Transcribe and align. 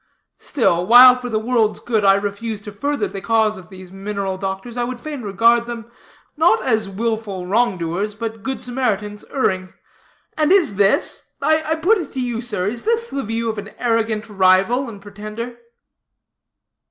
Still, 0.39 0.83
while 0.87 1.13
for 1.15 1.29
the 1.29 1.37
world's 1.37 1.79
good 1.79 2.03
I 2.03 2.15
refuse 2.15 2.59
to 2.61 2.71
further 2.71 3.07
the 3.07 3.21
cause 3.21 3.55
of 3.55 3.69
these 3.69 3.91
mineral 3.91 4.35
doctors, 4.35 4.75
I 4.75 4.83
would 4.83 4.99
fain 4.99 5.21
regard 5.21 5.67
them, 5.67 5.91
not 6.35 6.59
as 6.63 6.89
willful 6.89 7.45
wrong 7.45 7.77
doers, 7.77 8.15
but 8.15 8.41
good 8.41 8.63
Samaritans 8.63 9.23
erring. 9.25 9.75
And 10.35 10.51
is 10.51 10.77
this 10.77 11.33
I 11.39 11.75
put 11.75 11.99
it 11.99 12.13
to 12.13 12.19
you, 12.19 12.41
sir 12.41 12.65
is 12.65 12.81
this 12.81 13.11
the 13.11 13.21
view 13.21 13.47
of 13.47 13.59
an 13.59 13.75
arrogant 13.77 14.27
rival 14.27 14.89
and 14.89 14.99
pretender?" 14.99 15.57